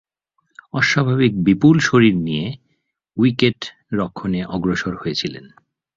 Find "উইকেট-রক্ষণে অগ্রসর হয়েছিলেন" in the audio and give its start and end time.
3.17-5.45